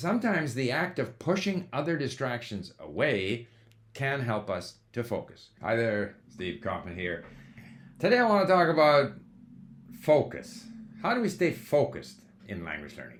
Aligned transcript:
sometimes 0.00 0.54
the 0.54 0.72
act 0.72 0.98
of 0.98 1.18
pushing 1.18 1.68
other 1.72 1.96
distractions 1.96 2.72
away 2.80 3.46
can 3.92 4.20
help 4.20 4.48
us 4.48 4.76
to 4.94 5.04
focus. 5.04 5.50
Hi 5.60 5.76
there, 5.76 6.16
Steve 6.30 6.60
Kaufmann 6.62 6.96
here. 6.96 7.24
Today 7.98 8.18
I 8.18 8.28
want 8.28 8.48
to 8.48 8.52
talk 8.52 8.68
about 8.68 9.12
focus. 10.00 10.64
How 11.02 11.14
do 11.14 11.20
we 11.20 11.28
stay 11.28 11.52
focused 11.52 12.20
in 12.48 12.64
language 12.64 12.96
learning? 12.96 13.18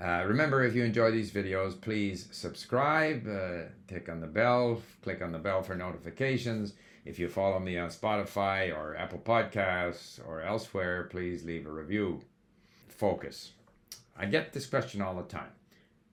Uh, 0.00 0.24
remember, 0.26 0.62
if 0.62 0.74
you 0.74 0.84
enjoy 0.84 1.10
these 1.10 1.32
videos, 1.32 1.80
please 1.80 2.28
subscribe, 2.30 3.26
uh, 3.26 3.62
click 3.88 4.08
on 4.08 4.20
the 4.20 4.26
bell, 4.26 4.80
click 5.02 5.22
on 5.22 5.32
the 5.32 5.38
bell 5.38 5.62
for 5.62 5.74
notifications. 5.74 6.74
If 7.04 7.18
you 7.18 7.28
follow 7.28 7.58
me 7.58 7.78
on 7.78 7.88
Spotify 7.88 8.76
or 8.76 8.94
Apple 8.94 9.18
Podcasts 9.24 10.20
or 10.24 10.42
elsewhere, 10.42 11.08
please 11.10 11.44
leave 11.44 11.66
a 11.66 11.72
review. 11.72 12.20
Focus. 12.88 13.52
I 14.16 14.26
get 14.26 14.52
this 14.52 14.66
question 14.66 15.00
all 15.00 15.14
the 15.14 15.22
time. 15.22 15.50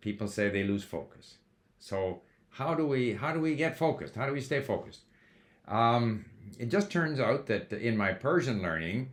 People 0.05 0.27
say 0.27 0.49
they 0.49 0.63
lose 0.63 0.83
focus. 0.83 1.37
So 1.79 2.21
how 2.51 2.75
do 2.75 2.85
we 2.85 3.13
how 3.13 3.33
do 3.33 3.39
we 3.39 3.55
get 3.55 3.75
focused? 3.75 4.13
How 4.15 4.27
do 4.27 4.33
we 4.33 4.41
stay 4.49 4.61
focused? 4.61 5.01
Um, 5.67 6.25
it 6.59 6.69
just 6.69 6.91
turns 6.91 7.19
out 7.19 7.47
that 7.47 7.73
in 7.73 7.97
my 7.97 8.13
Persian 8.13 8.61
learning, 8.61 9.09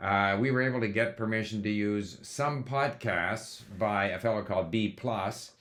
uh, 0.00 0.38
we 0.40 0.50
were 0.50 0.62
able 0.62 0.80
to 0.80 0.88
get 0.88 1.18
permission 1.18 1.62
to 1.62 1.68
use 1.68 2.16
some 2.22 2.64
podcasts 2.64 3.64
by 3.78 4.06
a 4.06 4.18
fellow 4.18 4.42
called 4.42 4.70
B 4.70 4.88
Plus, 4.88 5.52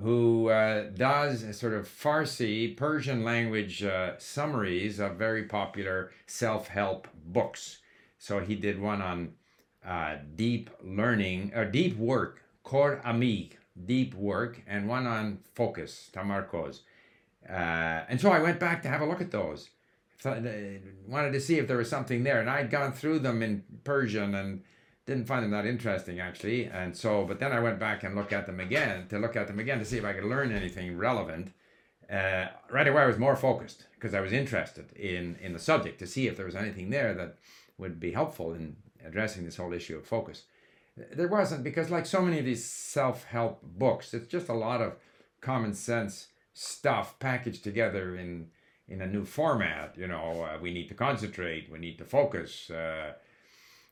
who 0.00 0.48
uh, 0.48 0.84
does 0.96 1.44
sort 1.54 1.74
of 1.74 1.86
Farsi 1.86 2.74
Persian 2.74 3.24
language 3.24 3.84
uh, 3.84 4.12
summaries 4.16 5.00
of 5.00 5.16
very 5.16 5.42
popular 5.42 6.12
self-help 6.26 7.08
books. 7.26 7.80
So 8.16 8.40
he 8.40 8.54
did 8.54 8.80
one 8.80 9.02
on 9.02 9.34
uh, 9.86 10.16
deep 10.34 10.70
learning 10.82 11.52
or 11.54 11.66
deep 11.66 11.98
work, 11.98 12.40
Kor 12.62 13.02
Amig, 13.04 13.50
deep 13.84 14.14
work, 14.14 14.62
and 14.66 14.88
one 14.88 15.06
on 15.06 15.40
focus, 15.54 16.10
tamarcos. 16.12 16.80
Uh, 17.48 18.04
and 18.08 18.20
so 18.20 18.30
I 18.30 18.40
went 18.40 18.58
back 18.58 18.82
to 18.82 18.88
have 18.88 19.00
a 19.00 19.06
look 19.06 19.20
at 19.20 19.30
those 19.30 19.70
wanted 20.24 21.32
to 21.32 21.40
see 21.40 21.58
if 21.58 21.68
there 21.68 21.76
was 21.76 21.90
something 21.90 22.24
there. 22.24 22.40
And 22.40 22.48
I'd 22.48 22.70
gone 22.70 22.92
through 22.92 23.20
them 23.20 23.42
in 23.42 23.64
Persian 23.84 24.34
and 24.34 24.62
didn't 25.06 25.26
find 25.26 25.44
them 25.44 25.50
that 25.50 25.66
interesting 25.66 26.20
actually. 26.20 26.66
And 26.66 26.96
so, 26.96 27.24
but 27.24 27.40
then 27.40 27.52
I 27.52 27.60
went 27.60 27.78
back 27.78 28.02
and 28.02 28.14
looked 28.14 28.32
at 28.32 28.46
them 28.46 28.60
again 28.60 29.06
to 29.08 29.18
look 29.18 29.36
at 29.36 29.46
them 29.46 29.58
again 29.58 29.78
to 29.78 29.84
see 29.84 29.98
if 29.98 30.04
I 30.04 30.12
could 30.12 30.24
learn 30.24 30.52
anything 30.52 30.96
relevant. 30.96 31.52
Uh, 32.10 32.46
right 32.70 32.86
away, 32.86 33.02
I 33.02 33.06
was 33.06 33.18
more 33.18 33.36
focused 33.36 33.86
because 33.94 34.14
I 34.14 34.20
was 34.20 34.32
interested 34.32 34.92
in 34.92 35.36
in 35.40 35.52
the 35.52 35.58
subject 35.58 35.98
to 36.00 36.06
see 36.06 36.26
if 36.26 36.36
there 36.36 36.46
was 36.46 36.54
anything 36.54 36.90
there 36.90 37.14
that 37.14 37.38
would 37.78 37.98
be 37.98 38.12
helpful 38.12 38.52
in 38.52 38.76
addressing 39.04 39.44
this 39.44 39.56
whole 39.56 39.72
issue 39.72 39.96
of 39.96 40.06
focus. 40.06 40.44
There 40.96 41.28
wasn't 41.28 41.64
because, 41.64 41.90
like 41.90 42.06
so 42.06 42.22
many 42.22 42.38
of 42.38 42.44
these 42.44 42.64
self 42.64 43.24
help 43.24 43.62
books, 43.62 44.14
it's 44.14 44.28
just 44.28 44.48
a 44.48 44.54
lot 44.54 44.80
of 44.80 44.94
common 45.40 45.74
sense 45.74 46.28
stuff 46.52 47.18
packaged 47.18 47.64
together 47.64 48.16
in 48.16 48.48
in 48.88 49.00
a 49.00 49.06
new 49.06 49.24
format. 49.24 49.96
You 49.98 50.06
know, 50.06 50.42
uh, 50.42 50.58
we 50.60 50.72
need 50.72 50.88
to 50.88 50.94
concentrate, 50.94 51.70
we 51.70 51.78
need 51.78 51.98
to 51.98 52.04
focus. 52.04 52.70
Uh, 52.70 53.12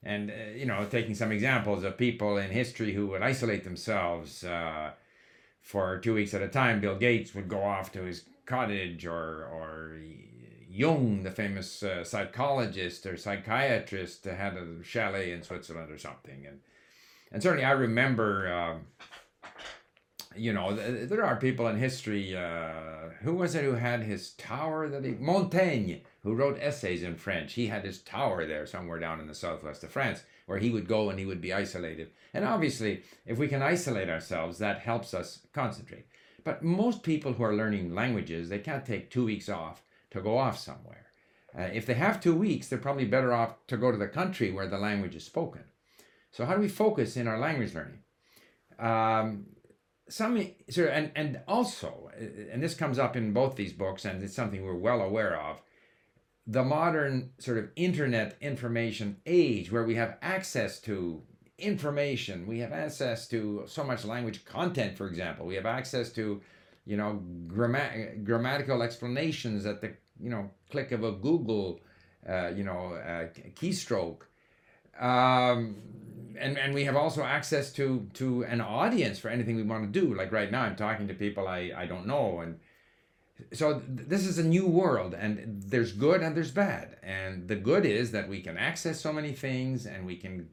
and, 0.05 0.31
uh, 0.31 0.51
you 0.55 0.67
know, 0.67 0.85
taking 0.85 1.15
some 1.15 1.33
examples 1.33 1.85
of 1.85 1.97
people 1.97 2.37
in 2.37 2.51
history 2.51 2.93
who 2.93 3.07
would 3.09 3.23
isolate 3.23 3.65
themselves 3.65 4.43
uh, 4.45 4.91
for 5.61 5.99
two 5.99 6.15
weeks 6.15 6.35
at 6.35 6.43
a 6.43 6.49
time. 6.49 6.81
Bill 6.81 6.97
Gates 6.97 7.35
would 7.35 7.49
go 7.49 7.63
off 7.63 7.93
to 7.93 8.03
his 8.03 8.25
cottage, 8.45 9.07
or, 9.07 9.45
or 9.45 9.97
Jung, 10.69 11.23
the 11.23 11.31
famous 11.31 11.83
uh, 11.83 12.03
psychologist 12.03 13.07
or 13.07 13.17
psychiatrist, 13.17 14.25
had 14.25 14.55
a 14.55 14.83
chalet 14.83 15.33
in 15.33 15.43
Switzerland 15.43 15.93
or 15.93 15.99
something. 15.99 16.47
And, 16.47 16.61
and 17.33 17.43
certainly 17.43 17.65
I 17.65 17.73
remember. 17.73 18.53
Um, 18.53 18.87
you 20.35 20.53
know, 20.53 20.75
there 20.75 21.25
are 21.25 21.37
people 21.37 21.67
in 21.67 21.77
history. 21.77 22.35
Uh, 22.35 23.11
who 23.23 23.35
was 23.35 23.55
it 23.55 23.65
who 23.65 23.75
had 23.75 24.03
his 24.03 24.31
tower 24.33 24.89
that 24.89 25.05
he 25.05 25.13
Montaigne, 25.13 25.97
who 26.23 26.35
wrote 26.35 26.59
essays 26.61 27.03
in 27.03 27.17
French. 27.17 27.55
He 27.55 27.67
had 27.67 27.85
his 27.85 28.01
tower 28.01 28.47
there 28.47 28.67
somewhere 28.67 28.99
down 28.99 29.21
in 29.21 29.27
the 29.27 29.35
southwest 29.35 29.85
of 29.85 29.91
France, 29.91 30.23
where 30.47 30.59
he 30.59 30.71
would 30.71 30.89
go 30.89 31.11
and 31.11 31.19
he 31.19 31.27
would 31.27 31.41
be 31.41 31.53
isolated. 31.53 32.11
And 32.33 32.45
obviously, 32.45 33.03
if 33.27 33.39
we 33.39 33.49
can 33.49 33.63
isolate 33.63 34.09
ourselves, 34.09 34.59
that 34.59 34.81
helps 34.81 35.15
us 35.15 35.41
concentrate. 35.53 36.07
But 36.45 36.63
most 36.63 37.03
people 37.03 37.35
who 37.35 37.45
are 37.45 37.55
learning 37.55 37.95
languages, 37.95 38.49
they 38.49 38.59
can't 38.59 38.87
take 38.87 39.11
two 39.11 39.25
weeks 39.25 39.49
off 39.49 39.83
to 40.11 40.21
go 40.21 40.39
off 40.39 40.59
somewhere. 40.59 41.07
Uh, 41.57 41.63
if 41.73 41.87
they 41.87 41.95
have 41.95 42.21
two 42.21 42.35
weeks, 42.35 42.69
they're 42.69 42.79
probably 42.79 43.05
better 43.05 43.33
off 43.33 43.55
to 43.67 43.77
go 43.77 43.93
to 43.93 43.99
the 43.99 44.09
country 44.09 44.51
where 44.51 44.67
the 44.67 44.79
language 44.79 45.15
is 45.15 45.25
spoken. 45.25 45.63
So, 46.33 46.47
how 46.47 46.55
do 46.55 46.61
we 46.61 46.69
focus 46.69 47.17
in 47.17 47.29
our 47.29 47.39
language 47.39 47.75
learning? 47.75 47.99
Um, 48.79 49.47
some 50.09 50.37
of, 50.37 50.47
and 50.79 51.13
and 51.15 51.41
also, 51.47 52.11
and 52.51 52.63
this 52.63 52.75
comes 52.75 52.99
up 52.99 53.17
in 53.17 53.33
both 53.33 53.55
these 53.55 53.73
books, 53.73 54.05
and 54.05 54.23
it's 54.23 54.35
something 54.35 54.65
we're 54.65 54.75
well 54.75 55.03
aware 55.03 55.39
of. 55.39 55.61
The 56.47 56.65
modern 56.65 57.31
sort 57.39 57.59
of 57.59 57.69
internet 57.77 58.37
information 58.41 59.19
age, 59.27 59.71
where 59.71 59.85
we 59.85 59.95
have 59.95 60.17
access 60.23 60.81
to 60.81 61.23
information, 61.59 62.47
we 62.47 62.59
have 62.61 62.73
access 62.73 63.29
to 63.29 63.65
so 63.67 63.85
much 63.85 64.05
language 64.05 64.45
content. 64.45 64.97
For 64.97 65.07
example, 65.07 65.47
we 65.47 65.55
have 65.55 65.67
access 65.67 66.11
to, 66.13 66.41
you 66.85 66.97
know, 66.97 67.23
gramma- 67.47 68.25
grammatical 68.25 68.83
explanations 68.83 69.67
at 69.67 69.83
the 69.83 69.95
you 70.19 70.31
know 70.31 70.51
click 70.71 70.93
of 70.93 71.05
a 71.05 71.13
Google, 71.13 71.81
uh, 72.27 72.49
you 72.49 72.65
know, 72.65 72.95
uh, 72.95 73.29
keystroke. 73.55 74.23
Um, 74.99 75.77
and 76.39 76.59
and 76.59 76.75
we 76.75 76.85
have 76.85 76.97
also 76.97 77.23
access 77.23 77.73
to 77.75 78.09
to 78.15 78.45
an 78.45 78.61
audience 78.61 79.19
for 79.19 79.29
anything 79.29 79.57
we 79.57 79.63
want 79.63 79.93
to 79.93 80.01
do. 80.01 80.15
Like 80.15 80.33
right 80.33 80.51
now, 80.51 80.63
I'm 80.63 80.77
talking 80.77 81.09
to 81.09 81.15
people 81.15 81.49
I 81.49 81.73
I 81.77 81.87
don't 81.87 82.07
know, 82.07 82.41
and 82.41 82.59
so 83.53 83.81
th- 83.81 84.09
this 84.09 84.27
is 84.27 84.39
a 84.39 84.45
new 84.45 84.67
world, 84.67 85.15
and 85.15 85.63
there's 85.67 85.93
good 85.93 86.23
and 86.23 86.37
there's 86.37 86.51
bad. 86.51 86.97
And 87.03 87.49
the 87.49 87.57
good 87.57 87.85
is 87.85 88.13
that 88.13 88.29
we 88.29 88.41
can 88.41 88.57
access 88.57 89.01
so 89.01 89.13
many 89.13 89.33
things, 89.33 89.87
and 89.87 90.07
we 90.07 90.17
can 90.17 90.49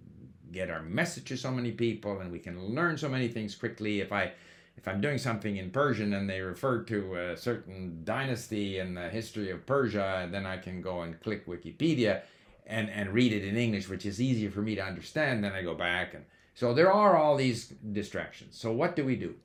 get 0.51 0.69
our 0.69 0.81
message 0.81 1.25
to 1.25 1.37
so 1.37 1.51
many 1.51 1.71
people, 1.71 2.19
and 2.19 2.31
we 2.31 2.39
can 2.39 2.59
learn 2.63 2.97
so 2.97 3.09
many 3.09 3.27
things 3.27 3.55
quickly. 3.55 4.01
If 4.01 4.11
I 4.11 4.33
if 4.77 4.87
I'm 4.87 5.01
doing 5.01 5.17
something 5.17 5.57
in 5.57 5.71
Persian 5.71 6.13
and 6.13 6.29
they 6.29 6.39
refer 6.39 6.83
to 6.83 7.15
a 7.15 7.37
certain 7.37 8.01
dynasty 8.05 8.79
in 8.79 8.93
the 8.93 9.09
history 9.09 9.51
of 9.51 9.65
Persia, 9.65 10.29
then 10.31 10.45
I 10.45 10.57
can 10.57 10.81
go 10.81 11.01
and 11.01 11.19
click 11.19 11.45
Wikipedia 11.45 12.21
and 12.69 12.89
and 12.89 13.13
read 13.13 13.33
it 13.33 13.43
in 13.43 13.57
English, 13.57 13.89
which 13.89 14.05
is 14.05 14.21
easier 14.21 14.51
for 14.51 14.61
me 14.61 14.75
to 14.75 14.83
understand. 14.83 15.43
Then 15.43 15.51
I 15.53 15.61
go 15.61 15.75
back 15.75 16.13
and 16.13 16.23
so 16.53 16.73
there 16.73 16.91
are 16.91 17.15
all 17.15 17.37
these 17.37 17.67
distractions. 17.91 18.57
So 18.57 18.71
what 18.71 18.95
do 18.95 19.05
we 19.05 19.15
do? 19.15 19.35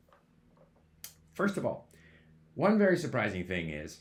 First 1.33 1.57
of 1.57 1.65
all, 1.65 1.89
one 2.55 2.79
very 2.79 2.99
surprising 2.99 3.47
thing 3.47 3.71
is 3.71 4.01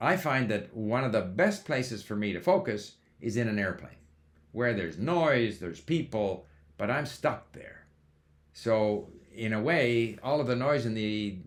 I 0.00 0.16
find 0.16 0.50
that 0.50 0.74
one 0.74 1.04
of 1.04 1.12
the 1.12 1.22
best 1.22 1.64
places 1.64 2.02
for 2.02 2.14
me 2.14 2.32
to 2.32 2.40
focus 2.40 2.96
is 3.20 3.36
in 3.36 3.48
an 3.48 3.58
airplane 3.58 3.96
where 4.52 4.74
there's 4.74 4.98
noise, 4.98 5.58
there's 5.58 5.80
people, 5.80 6.46
but 6.78 6.90
I'm 6.90 7.06
stuck 7.06 7.52
there. 7.52 7.86
So, 8.52 9.08
in 9.34 9.52
a 9.52 9.60
way, 9.60 10.18
all 10.22 10.40
of 10.40 10.46
the 10.46 10.56
noise 10.56 10.86
and 10.86 10.96
the 10.96 11.38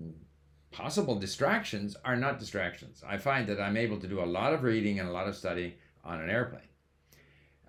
possible 0.72 1.16
distractions 1.16 1.96
are 2.06 2.16
not 2.16 2.38
distractions. 2.40 3.04
I 3.08 3.18
find 3.18 3.48
that 3.48 3.60
I'm 3.60 3.78
able 3.78 3.98
to 4.00 4.08
do 4.08 4.22
a 4.22 4.26
lot 4.26 4.54
of 4.54 4.62
reading 4.62 5.00
and 5.00 5.10
a 5.10 5.12
lot 5.12 5.28
of 5.28 5.36
studying 5.36 5.74
on 6.04 6.22
an 6.22 6.30
airplane. 6.30 6.69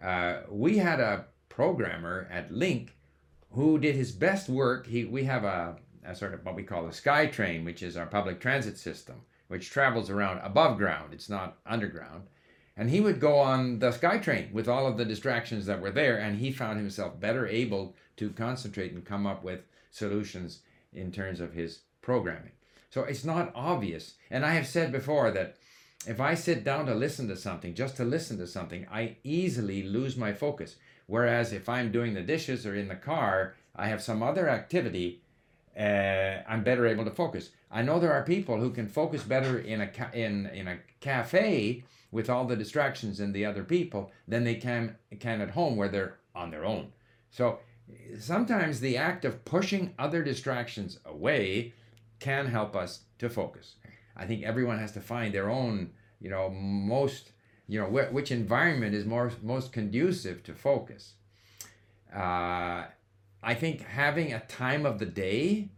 Uh, 0.02 0.40
we 0.48 0.78
had 0.78 1.00
a 1.00 1.26
programmer 1.48 2.28
at 2.30 2.50
LingQ 2.50 2.88
who 3.52 3.78
did 3.78 3.94
his 3.94 4.12
best 4.12 4.48
work. 4.48 4.86
He, 4.86 5.04
we 5.04 5.24
have 5.24 5.44
a, 5.44 5.76
a 6.04 6.14
sort 6.14 6.34
of 6.34 6.44
what 6.44 6.54
we 6.54 6.62
call 6.62 6.86
a 6.86 6.90
SkyTrain, 6.90 7.64
which 7.64 7.82
is 7.82 7.96
our 7.96 8.06
public 8.06 8.40
transit 8.40 8.78
system, 8.78 9.22
which 9.48 9.70
travels 9.70 10.08
around 10.08 10.38
above 10.38 10.78
ground. 10.78 11.12
It's 11.12 11.28
not 11.28 11.58
underground. 11.66 12.28
And 12.76 12.88
he 12.88 13.00
would 13.00 13.20
go 13.20 13.38
on 13.38 13.80
the 13.80 13.90
SkyTrain 13.90 14.52
with 14.52 14.68
all 14.68 14.86
of 14.86 14.96
the 14.96 15.04
distractions 15.04 15.66
that 15.66 15.80
were 15.80 15.90
there, 15.90 16.18
and 16.18 16.38
he 16.38 16.52
found 16.52 16.78
himself 16.78 17.20
better 17.20 17.46
able 17.46 17.94
to 18.16 18.30
concentrate 18.30 18.92
and 18.92 19.04
come 19.04 19.26
up 19.26 19.42
with 19.42 19.60
solutions 19.90 20.60
in 20.92 21.12
terms 21.12 21.40
of 21.40 21.52
his 21.52 21.80
programming. 22.00 22.52
So 22.90 23.02
it's 23.02 23.24
not 23.24 23.52
obvious. 23.54 24.14
And 24.30 24.44
I 24.44 24.54
have 24.54 24.66
said 24.66 24.92
before 24.92 25.30
that 25.32 25.56
if 26.06 26.20
I 26.20 26.34
sit 26.34 26.64
down 26.64 26.86
to 26.86 26.94
listen 26.94 27.28
to 27.28 27.36
something, 27.36 27.74
just 27.74 27.96
to 27.96 28.04
listen 28.04 28.38
to 28.38 28.46
something, 28.46 28.86
I 28.90 29.16
easily 29.22 29.82
lose 29.82 30.16
my 30.16 30.32
focus. 30.32 30.76
Whereas 31.06 31.52
if 31.52 31.68
I'm 31.68 31.92
doing 31.92 32.14
the 32.14 32.22
dishes 32.22 32.64
or 32.64 32.74
in 32.74 32.88
the 32.88 32.94
car, 32.94 33.54
I 33.76 33.88
have 33.88 34.02
some 34.02 34.22
other 34.22 34.48
activity, 34.48 35.22
uh, 35.78 36.42
I'm 36.48 36.62
better 36.62 36.86
able 36.86 37.04
to 37.04 37.10
focus. 37.10 37.50
I 37.70 37.82
know 37.82 38.00
there 38.00 38.12
are 38.12 38.24
people 38.24 38.58
who 38.58 38.70
can 38.70 38.88
focus 38.88 39.22
better 39.22 39.58
in 39.58 39.80
a 39.80 39.88
ca- 39.88 40.10
in 40.12 40.46
in 40.46 40.68
a 40.68 40.78
cafe 41.00 41.84
with 42.10 42.28
all 42.28 42.44
the 42.44 42.56
distractions 42.56 43.20
and 43.20 43.34
the 43.34 43.46
other 43.46 43.62
people 43.62 44.10
than 44.26 44.44
they 44.44 44.56
can 44.56 44.96
can 45.20 45.40
at 45.40 45.50
home 45.50 45.76
where 45.76 45.88
they're 45.88 46.18
on 46.34 46.50
their 46.50 46.64
own. 46.64 46.92
So 47.30 47.60
sometimes 48.18 48.80
the 48.80 48.96
act 48.96 49.24
of 49.24 49.44
pushing 49.44 49.94
other 49.98 50.22
distractions 50.22 50.98
away 51.04 51.74
can 52.18 52.46
help 52.46 52.74
us 52.76 53.00
to 53.18 53.28
focus. 53.28 53.76
I 54.20 54.26
think 54.26 54.44
everyone 54.44 54.78
has 54.78 54.92
to 54.92 55.00
find 55.00 55.34
their 55.34 55.48
own, 55.50 55.90
you 56.20 56.30
know, 56.30 56.50
most, 56.50 57.32
you 57.66 57.80
know, 57.80 57.86
wh- 57.86 58.12
which 58.12 58.30
environment 58.30 58.94
is 58.94 59.04
more 59.06 59.32
most 59.42 59.72
conducive 59.72 60.42
to 60.44 60.54
focus. 60.54 61.14
Uh, 62.14 62.84
I 63.42 63.54
think 63.54 63.82
having 63.82 64.32
a 64.32 64.40
time 64.40 64.84
of 64.84 64.98
the 64.98 65.06
day 65.06 65.70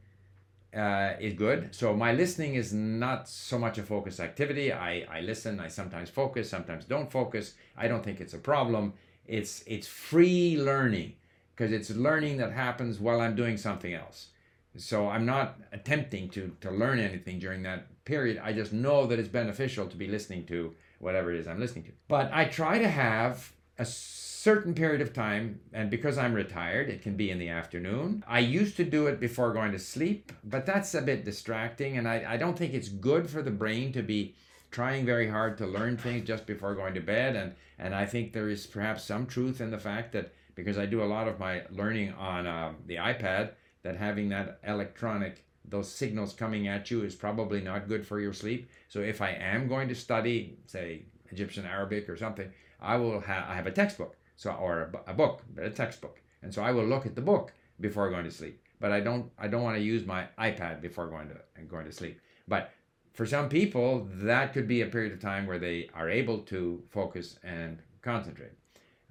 uh, 0.76 1.12
is 1.20 1.34
good. 1.34 1.74
So 1.74 1.94
my 1.94 2.12
listening 2.12 2.54
is 2.54 2.72
not 2.72 3.28
so 3.28 3.58
much 3.58 3.78
a 3.78 3.82
focus 3.82 4.20
activity. 4.20 4.72
I, 4.72 5.06
I 5.10 5.20
listen. 5.20 5.60
I 5.60 5.68
sometimes 5.68 6.10
focus, 6.10 6.48
sometimes 6.48 6.84
don't 6.84 7.10
focus. 7.12 7.54
I 7.76 7.88
don't 7.88 8.02
think 8.02 8.20
it's 8.20 8.34
a 8.34 8.38
problem. 8.38 8.94
It's 9.26 9.62
it's 9.66 9.86
free 9.86 10.58
learning 10.58 11.14
because 11.54 11.72
it's 11.72 11.90
learning 11.90 12.38
that 12.38 12.52
happens 12.52 12.98
while 12.98 13.20
I'm 13.20 13.36
doing 13.36 13.56
something 13.56 13.94
else. 13.94 14.28
So 14.76 15.08
I'm 15.08 15.26
not 15.26 15.58
attempting 15.72 16.28
to 16.30 16.56
to 16.60 16.70
learn 16.70 16.98
anything 16.98 17.38
during 17.38 17.62
that 17.64 18.04
period. 18.04 18.40
I 18.42 18.52
just 18.52 18.72
know 18.72 19.06
that 19.06 19.18
it's 19.18 19.28
beneficial 19.28 19.86
to 19.86 19.96
be 19.96 20.08
listening 20.08 20.46
to 20.46 20.74
whatever 20.98 21.32
it 21.32 21.40
is 21.40 21.46
I'm 21.46 21.60
listening 21.60 21.84
to. 21.84 21.92
But 22.08 22.30
I 22.32 22.46
try 22.46 22.78
to 22.78 22.88
have 22.88 23.52
a 23.78 23.84
certain 23.84 24.74
period 24.74 25.00
of 25.00 25.12
time, 25.12 25.60
and 25.72 25.90
because 25.90 26.18
I'm 26.18 26.34
retired, 26.34 26.88
it 26.88 27.02
can 27.02 27.16
be 27.16 27.30
in 27.30 27.38
the 27.38 27.48
afternoon. 27.48 28.24
I 28.26 28.40
used 28.40 28.76
to 28.76 28.84
do 28.84 29.06
it 29.06 29.20
before 29.20 29.52
going 29.52 29.72
to 29.72 29.78
sleep, 29.78 30.32
but 30.42 30.66
that's 30.66 30.94
a 30.94 31.02
bit 31.02 31.24
distracting, 31.24 31.96
and 31.96 32.08
I, 32.08 32.24
I 32.28 32.36
don't 32.36 32.58
think 32.58 32.74
it's 32.74 32.88
good 32.88 33.30
for 33.30 33.42
the 33.42 33.50
brain 33.50 33.92
to 33.92 34.02
be 34.02 34.34
trying 34.72 35.06
very 35.06 35.28
hard 35.28 35.58
to 35.58 35.66
learn 35.66 35.96
things 35.96 36.26
just 36.26 36.46
before 36.46 36.74
going 36.74 36.94
to 36.94 37.00
bed. 37.00 37.36
And, 37.36 37.54
and 37.78 37.94
I 37.94 38.06
think 38.06 38.32
there 38.32 38.48
is 38.48 38.66
perhaps 38.66 39.04
some 39.04 39.26
truth 39.26 39.60
in 39.60 39.70
the 39.70 39.78
fact 39.78 40.12
that 40.12 40.32
because 40.54 40.78
I 40.78 40.86
do 40.86 41.02
a 41.02 41.04
lot 41.04 41.28
of 41.28 41.38
my 41.38 41.62
learning 41.70 42.14
on 42.14 42.46
uh, 42.46 42.72
the 42.86 42.96
iPad, 42.96 43.50
that 43.82 43.96
having 43.96 44.28
that 44.30 44.60
electronic 44.66 45.44
those 45.64 45.90
signals 45.90 46.32
coming 46.32 46.68
at 46.68 46.90
you 46.90 47.02
is 47.02 47.14
probably 47.14 47.60
not 47.60 47.88
good 47.88 48.06
for 48.06 48.20
your 48.20 48.32
sleep. 48.32 48.68
So 48.88 49.00
if 49.00 49.22
I 49.22 49.30
am 49.30 49.68
going 49.68 49.88
to 49.88 49.94
study, 49.94 50.58
say 50.66 51.04
Egyptian 51.30 51.64
Arabic 51.64 52.08
or 52.08 52.16
something, 52.16 52.50
I 52.80 52.96
will 52.96 53.20
have 53.20 53.48
I 53.48 53.54
have 53.54 53.66
a 53.66 53.72
textbook, 53.72 54.16
so 54.36 54.50
or 54.50 54.92
a, 55.06 55.12
a 55.12 55.14
book, 55.14 55.42
a 55.56 55.70
textbook, 55.70 56.20
and 56.42 56.52
so 56.52 56.62
I 56.62 56.72
will 56.72 56.84
look 56.84 57.06
at 57.06 57.14
the 57.14 57.20
book 57.22 57.52
before 57.80 58.10
going 58.10 58.24
to 58.24 58.30
sleep. 58.30 58.60
But 58.80 58.92
I 58.92 59.00
don't 59.00 59.30
I 59.38 59.48
don't 59.48 59.62
want 59.62 59.76
to 59.76 59.82
use 59.82 60.04
my 60.04 60.26
iPad 60.38 60.80
before 60.80 61.06
going 61.06 61.28
to 61.28 61.62
going 61.62 61.86
to 61.86 61.92
sleep. 61.92 62.20
But 62.48 62.72
for 63.12 63.26
some 63.26 63.48
people, 63.48 64.08
that 64.14 64.52
could 64.52 64.66
be 64.66 64.80
a 64.82 64.86
period 64.86 65.12
of 65.12 65.20
time 65.20 65.46
where 65.46 65.58
they 65.58 65.90
are 65.94 66.08
able 66.10 66.38
to 66.38 66.82
focus 66.90 67.38
and 67.44 67.78
concentrate. 68.00 68.52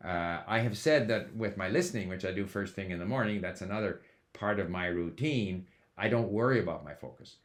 Uh, 0.04 0.42
I 0.48 0.60
have 0.60 0.78
said 0.78 1.08
that 1.10 1.36
with 1.36 1.58
my 1.58 1.70
listening, 1.70 2.10
which 2.10 2.26
I 2.26 2.32
do 2.32 2.46
first 2.48 2.74
thing 2.74 2.90
in 2.90 2.98
the 2.98 3.06
morning, 3.06 3.40
that's 3.40 3.62
another 3.62 4.02
part 4.34 4.60
of 4.60 4.70
my 4.70 4.88
routine 4.88 5.66
I 6.02 6.08
don't 6.08 6.32
worry 6.32 6.60
about 6.60 6.84
my 6.84 6.96
focus. 6.96 7.36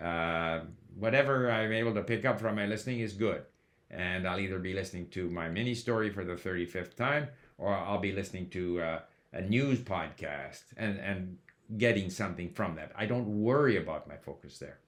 Uh, 0.00 0.60
whatever 0.96 1.50
I'm 1.50 1.72
able 1.72 1.94
to 1.94 2.02
pick 2.02 2.24
up 2.24 2.40
from 2.40 2.54
my 2.54 2.66
listening 2.66 3.00
is 3.00 3.12
good. 3.12 3.42
And 3.90 4.26
I'll 4.26 4.38
either 4.38 4.60
be 4.60 4.72
listening 4.72 5.08
to 5.10 5.28
my 5.30 5.48
mini 5.48 5.74
story 5.74 6.10
for 6.10 6.24
the 6.24 6.34
35th 6.34 6.94
time 6.94 7.28
or 7.58 7.74
I'll 7.74 7.98
be 7.98 8.12
listening 8.12 8.48
to 8.50 8.80
uh, 8.80 9.00
a 9.32 9.42
news 9.42 9.80
podcast 9.80 10.62
and, 10.76 10.98
and 10.98 11.38
getting 11.76 12.08
something 12.08 12.50
from 12.50 12.76
that. 12.76 12.92
I 12.96 13.06
don't 13.06 13.42
worry 13.42 13.76
about 13.76 14.08
my 14.08 14.16
focus 14.16 14.58
there. 14.58 14.78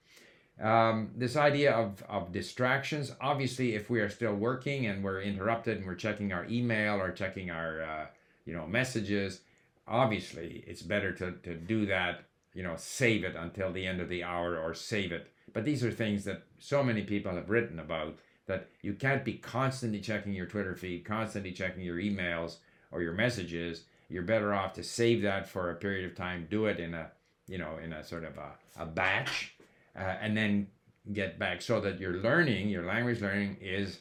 Um, 0.61 1.11
this 1.17 1.37
idea 1.37 1.73
of, 1.73 2.03
of 2.09 2.33
distractions, 2.33 3.13
obviously, 3.21 3.75
if 3.75 3.91
we 3.91 4.01
are 4.01 4.09
still 4.09 4.35
working 4.35 4.87
and 4.87 5.03
we're 5.05 5.21
interrupted 5.21 5.79
and 5.79 5.87
we're 5.87 5.97
checking 5.97 6.33
our 6.33 6.47
email 6.47 6.95
or 7.01 7.11
checking 7.11 7.51
our 7.51 7.83
uh, 7.83 8.07
you 8.47 8.55
know 8.55 8.67
messages, 8.67 9.41
obviously 9.87 10.65
it's 10.67 10.83
better 10.83 11.13
to, 11.13 11.33
to 11.43 11.55
do 11.55 11.87
that 11.87 12.25
you 12.57 12.63
know, 12.63 12.75
save 12.79 13.23
it 13.23 13.37
until 13.37 13.71
the 13.71 13.87
end 13.87 14.01
of 14.01 14.09
the 14.09 14.25
hour 14.25 14.59
or 14.59 14.73
save 14.73 15.13
it. 15.13 15.31
But 15.53 15.67
these 15.67 15.85
are 15.85 15.93
things 15.93 16.25
that 16.25 16.45
so 16.59 16.83
many 16.83 17.03
people 17.03 17.35
have 17.35 17.51
written 17.51 17.79
about 17.79 18.17
that 18.47 18.69
you 18.81 18.95
can't 18.95 19.27
be 19.27 19.35
constantly 19.35 20.01
checking 20.01 20.33
your 20.33 20.47
Twitter 20.47 20.75
feed, 20.75 21.05
constantly 21.05 21.53
checking 21.53 21.83
your 21.83 21.99
emails 21.99 22.57
or 22.91 23.03
your 23.03 23.13
messages. 23.13 23.85
You're 24.09 24.23
better 24.23 24.55
off 24.55 24.73
to 24.75 24.83
save 24.83 25.21
that 25.23 25.47
for 25.47 25.71
a 25.71 25.75
period 25.75 26.11
of 26.11 26.17
time, 26.17 26.49
do 26.51 26.65
it 26.65 26.81
in 26.81 26.95
a, 26.95 27.11
you 27.47 27.59
know, 27.59 27.77
in 27.77 27.93
a 27.93 28.03
sort 28.03 28.25
of 28.25 28.39
a, 28.39 28.83
a 28.83 28.87
batch, 28.87 29.55
uh, 29.95 30.17
and 30.23 30.35
then 30.35 30.69
get 31.13 31.39
back 31.39 31.61
so 31.61 31.79
that 31.81 32.01
your 32.01 32.15
learning, 32.15 32.71
your 32.71 32.87
language 32.87 33.21
learning 33.21 33.59
is, 33.61 33.99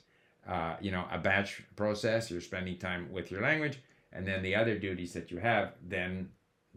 uh, 0.47 0.77
you 0.79 0.91
know, 0.91 1.03
a 1.11 1.17
batch 1.17 1.61
process. 1.75 2.31
You're 2.31 2.39
spending 2.39 2.77
time 2.77 3.11
with 3.11 3.31
your 3.31 3.41
language, 3.41 3.79
and 4.15 4.27
then 4.27 4.41
the 4.41 4.55
other 4.55 4.77
duties 4.77 5.13
that 5.13 5.31
you 5.31 5.37
have 5.39 5.73
then 5.83 6.29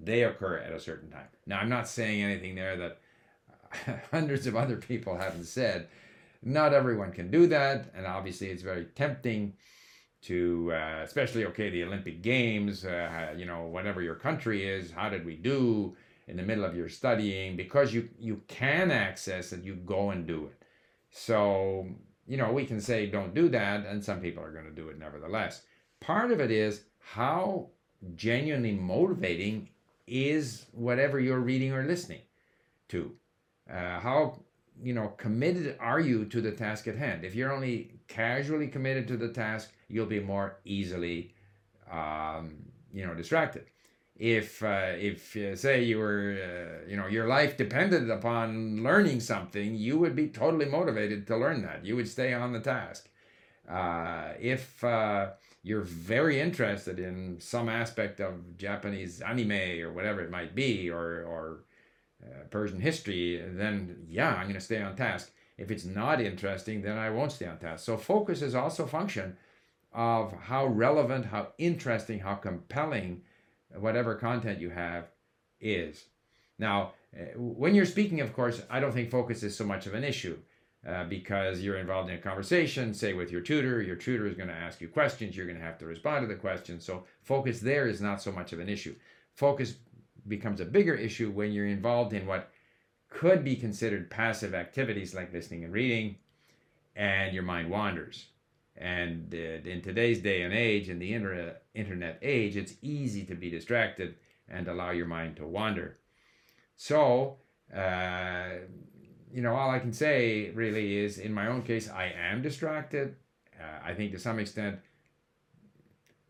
they 0.03 0.25
occur 0.25 0.59
at 0.59 0.73
a 0.73 0.81
certain 0.81 1.11
time. 1.11 1.29
Now, 1.47 1.59
I'm 1.59 1.69
not 1.69 1.89
saying 1.89 2.23
anything 2.23 2.55
there 2.55 2.77
that 2.77 3.01
hundreds 4.11 4.47
of 4.47 4.57
other 4.57 4.77
people 4.77 5.17
haven't 5.17 5.45
said. 5.45 5.89
Not 6.43 6.73
everyone 6.73 7.13
can 7.13 7.31
do 7.31 7.47
that, 7.49 7.93
and 7.97 8.07
obviously, 8.07 8.49
it's 8.49 8.63
very 8.63 8.85
tempting 8.95 9.55
to, 10.23 10.73
uh, 10.73 11.03
especially 11.03 11.47
okay, 11.47 11.69
the 11.69 11.83
Olympic 11.83 12.23
Games. 12.23 12.85
Uh, 12.85 13.35
you 13.37 13.45
know, 13.45 13.65
whatever 13.65 14.03
your 14.03 14.15
country 14.15 14.67
is, 14.67 14.93
how 14.93 15.09
did 15.09 15.27
we 15.27 15.35
do 15.35 15.97
in 16.29 16.37
the 16.37 16.43
middle 16.45 16.65
of 16.65 16.77
your 16.77 16.89
studying? 16.89 17.57
Because 17.57 17.93
you 17.93 18.09
you 18.21 18.41
can 18.47 18.93
access 18.93 19.53
it, 19.53 19.65
you 19.65 19.75
go 19.75 20.11
and 20.11 20.29
do 20.29 20.47
it. 20.47 20.63
So 21.11 21.89
you 22.29 22.37
know, 22.37 22.53
we 22.53 22.67
can 22.67 22.81
say 22.81 23.07
don't 23.07 23.35
do 23.35 23.49
that, 23.49 23.85
and 23.85 24.05
some 24.05 24.21
people 24.21 24.45
are 24.45 24.53
going 24.53 24.67
to 24.67 24.71
do 24.71 24.91
it 24.91 24.99
nevertheless. 24.99 25.63
Part 26.01 26.31
of 26.31 26.41
it 26.41 26.53
is 26.53 26.83
how 27.15 27.69
genuinely 28.17 28.73
motivating 28.73 29.69
is 30.07 30.67
whatever 30.73 31.19
you're 31.19 31.41
reading 31.41 31.73
or 31.73 31.85
listening 31.85 32.21
to. 32.89 33.13
Uh, 33.71 34.01
how 34.01 34.39
you 34.83 34.95
know 34.95 35.09
committed 35.17 35.77
are 35.81 36.01
you 36.01 36.25
to 36.27 36.41
the 36.41 36.53
task 36.53 36.87
at 36.87 36.97
hand? 36.97 37.25
If 37.25 37.35
you're 37.35 37.53
only 37.53 37.93
casually 38.09 38.69
committed 38.69 39.09
to 39.09 39.17
the 39.17 39.29
task, 39.29 39.73
you'll 39.89 40.07
be 40.07 40.21
more 40.21 40.59
easily 40.65 41.35
um, 41.91 42.57
you 42.93 43.07
know 43.07 43.15
distracted. 43.15 43.67
If 44.17 44.63
uh, 44.63 44.93
if 44.97 45.37
uh, 45.37 45.57
say 45.57 45.85
you 45.85 45.99
were 45.99 46.37
uh, 46.43 46.91
you 46.91 46.97
know 46.97 47.07
your 47.07 47.27
life 47.27 47.57
depended 47.57 48.11
upon 48.11 48.83
learning 48.83 49.21
something, 49.21 49.75
you 49.75 49.99
would 49.99 50.17
be 50.17 50.29
totally 50.29 50.67
motivated 50.67 51.27
to 51.29 51.37
learn 51.37 51.63
that. 51.63 51.85
You 51.85 51.97
would 51.97 52.09
stay 52.09 52.33
on 52.35 52.53
the 52.53 52.61
task. 52.61 53.09
Uh, 53.69 54.33
if 54.41 54.83
uh, 54.83 55.29
you're 55.63 55.83
very 55.83 56.41
interested 56.41 56.99
in 56.99 57.41
some 57.41 57.69
aspect 57.69 58.21
of 58.21 58.57
Japanese 58.57 59.21
anime 59.21 59.83
or 59.83 59.93
whatever 59.93 60.21
it 60.21 60.31
might 60.31 60.55
be, 60.55 60.91
or, 60.91 61.25
or 61.25 61.65
uh, 62.23 62.45
Persian 62.51 62.81
history, 62.81 63.43
then 63.47 64.07
yeah, 64.09 64.35
I'm 64.35 64.45
going 64.45 64.55
to 64.55 64.61
stay 64.61 64.83
on 64.83 64.97
task. 64.97 65.31
If 65.57 65.71
it's 65.71 65.85
not 65.85 66.21
interesting, 66.21 66.83
then 66.83 66.97
I 66.97 67.11
won't 67.11 67.33
stay 67.33 67.47
on 67.47 67.59
task. 67.59 67.85
So 67.85 67.97
focus 67.97 68.43
is 68.43 68.55
also 68.55 68.87
function 68.87 69.37
of 69.93 70.33
how 70.33 70.67
relevant, 70.67 71.27
how 71.27 71.49
interesting, 71.59 72.21
how 72.21 72.35
compelling 72.35 73.23
whatever 73.77 74.15
content 74.15 74.61
you 74.61 74.71
have 74.71 75.07
is. 75.61 76.05
Now, 76.59 76.93
uh, 77.19 77.25
when 77.37 77.75
you're 77.75 77.87
speaking, 77.87 78.21
of 78.21 78.33
course, 78.33 78.63
I 78.71 78.81
don't 78.81 78.93
think 78.93 79.11
focus 79.11 79.43
is 79.43 79.57
so 79.57 79.65
much 79.65 79.87
of 79.87 79.95
an 79.95 80.05
issue. 80.05 80.39
Uh, 80.87 81.05
because 81.05 81.61
you're 81.61 81.79
involved 81.79 82.09
in 82.09 82.15
a 82.15 82.21
conversation, 82.21 82.95
say 82.95 83.13
with 83.13 83.33
your 83.33 83.41
tutor. 83.41 83.83
Your 83.83 83.97
tutor 83.97 84.29
is 84.29 84.37
going 84.37 84.49
to 84.49 84.55
ask 84.55 84.81
you 84.81 84.89
questions. 84.89 85.37
You're 85.37 85.47
going 85.47 85.59
to 85.59 85.65
have 85.65 85.77
to 85.79 85.87
respond 85.87 86.23
to 86.23 86.33
the 86.33 86.39
questions. 86.39 86.85
So 86.85 87.05
focus 87.23 87.59
there 87.59 87.89
is 87.89 88.01
not 88.01 88.23
so 88.23 88.31
much 88.31 88.53
of 88.53 88.61
an 88.61 88.69
issue. 88.69 88.95
Focus 89.35 89.75
becomes 90.29 90.61
a 90.61 90.65
bigger 90.65 90.95
issue 90.95 91.31
when 91.31 91.53
you're 91.53 91.67
involved 91.67 92.13
in 92.13 92.27
what 92.27 92.51
could 93.11 93.43
be 93.43 93.57
considered 93.57 94.09
passive 94.09 94.55
activities 94.55 95.15
like 95.15 95.33
listening 95.33 95.65
and 95.65 95.73
reading, 95.73 96.17
and 96.95 97.35
your 97.35 97.43
mind 97.43 97.71
wanders. 97.71 98.27
And 98.77 99.35
in 99.35 99.83
today's 99.83 100.21
day 100.21 100.43
and 100.43 100.55
age, 100.55 100.89
in 100.89 101.01
the 101.01 101.13
internet 101.13 102.19
age, 102.23 102.57
it's 102.57 102.75
easy 102.83 103.25
to 103.25 103.35
be 103.35 103.51
distracted 103.51 104.15
and 104.49 104.69
allow 104.69 104.91
your 104.91 105.07
mind 105.07 105.37
to 105.37 105.47
wander. 105.47 105.99
So, 106.77 107.39
uh, 107.75 108.51
you 109.33 109.43
know, 109.43 109.55
all 109.55 109.71
I 109.71 109.79
can 109.79 109.93
say 109.93 110.51
really 110.51 110.99
is 110.99 111.19
in 111.19 111.33
my 111.33 111.47
own 111.47 111.63
case, 111.63 111.89
I 111.91 112.13
am 112.17 112.43
distracted. 112.43 113.17
Uh, 113.59 113.81
I 113.85 113.95
think 113.95 114.13
to 114.13 114.19
some 114.19 114.39
extent 114.39 114.79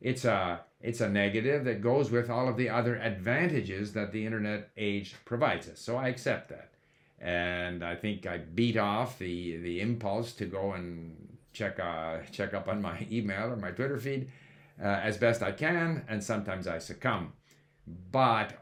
it's 0.01 0.25
a 0.25 0.61
it's 0.81 1.01
a 1.01 1.09
negative 1.09 1.65
that 1.65 1.83
goes 1.83 2.11
with 2.11 2.31
all 2.31 2.49
of 2.49 2.57
the 2.57 2.69
other 2.69 2.97
advantages 2.97 3.93
that 3.95 4.13
the 4.13 4.25
internet 4.25 4.71
age 4.77 5.17
provides 5.25 5.69
us. 5.69 5.81
So 5.81 5.97
I 5.97 6.09
accept 6.09 6.51
that. 6.51 6.71
And 7.21 7.85
I 7.85 7.97
think 7.97 8.27
I 8.27 8.39
beat 8.39 8.77
off 8.77 9.19
the 9.19 9.57
the 9.57 9.81
impulse 9.81 10.33
to 10.35 10.47
go 10.47 10.73
and 10.73 11.39
check 11.53 11.81
uh, 11.81 12.19
check 12.31 12.55
up 12.55 12.69
on 12.69 12.81
my 12.81 13.07
email 13.11 13.53
or 13.53 13.57
my 13.57 13.73
Twitter 13.73 13.99
feed 13.99 14.31
uh, 14.81 14.87
as 14.87 15.17
best 15.17 15.43
I 15.43 15.53
can, 15.53 16.05
and 16.09 16.23
sometimes 16.23 16.67
I 16.69 16.79
succumb. 16.79 17.33
But 18.13 18.53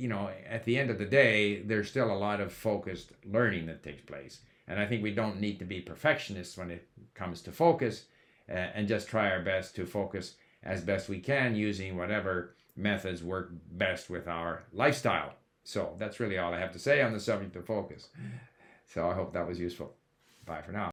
you 0.00 0.08
know, 0.08 0.30
at 0.48 0.64
the 0.64 0.78
end 0.78 0.90
of 0.90 0.98
the 0.98 1.04
day, 1.04 1.60
there's 1.62 1.90
still 1.90 2.10
a 2.10 2.16
lot 2.16 2.40
of 2.40 2.52
focused 2.52 3.12
learning 3.24 3.66
that 3.66 3.82
takes 3.82 4.02
place. 4.02 4.40
And 4.66 4.80
I 4.80 4.86
think 4.86 5.02
we 5.02 5.14
don't 5.14 5.40
need 5.40 5.58
to 5.58 5.64
be 5.64 5.80
perfectionists 5.80 6.56
when 6.56 6.70
it 6.70 6.88
comes 7.14 7.42
to 7.42 7.52
focus 7.52 8.04
uh, 8.48 8.52
and 8.52 8.88
just 8.88 9.08
try 9.08 9.30
our 9.30 9.42
best 9.42 9.76
to 9.76 9.84
focus 9.84 10.36
as 10.62 10.80
best 10.80 11.08
we 11.08 11.18
can 11.18 11.54
using 11.54 11.96
whatever 11.96 12.54
methods 12.76 13.22
work 13.22 13.50
best 13.72 14.08
with 14.08 14.26
our 14.26 14.64
lifestyle. 14.72 15.34
So 15.64 15.94
that's 15.98 16.20
really 16.20 16.38
all 16.38 16.54
I 16.54 16.60
have 16.60 16.72
to 16.72 16.78
say 16.78 17.02
on 17.02 17.12
the 17.12 17.20
subject 17.20 17.56
of 17.56 17.66
focus. 17.66 18.08
So 18.86 19.08
I 19.08 19.14
hope 19.14 19.32
that 19.34 19.46
was 19.46 19.60
useful. 19.60 19.94
Bye 20.46 20.62
for 20.62 20.72
now. 20.72 20.88